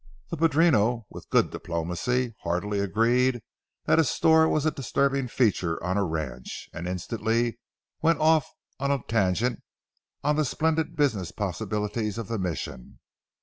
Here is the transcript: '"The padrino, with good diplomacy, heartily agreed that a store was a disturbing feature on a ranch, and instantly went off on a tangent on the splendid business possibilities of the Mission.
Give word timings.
'"The 0.31 0.37
padrino, 0.37 1.05
with 1.11 1.29
good 1.29 1.51
diplomacy, 1.51 2.33
heartily 2.41 2.79
agreed 2.79 3.43
that 3.85 3.99
a 3.99 4.03
store 4.03 4.49
was 4.49 4.65
a 4.65 4.71
disturbing 4.71 5.27
feature 5.27 5.77
on 5.83 5.95
a 5.95 6.03
ranch, 6.03 6.71
and 6.73 6.87
instantly 6.87 7.59
went 8.01 8.19
off 8.19 8.51
on 8.79 8.89
a 8.89 9.03
tangent 9.07 9.61
on 10.23 10.37
the 10.37 10.43
splendid 10.43 10.95
business 10.95 11.31
possibilities 11.31 12.17
of 12.17 12.29
the 12.29 12.39
Mission. 12.39 12.97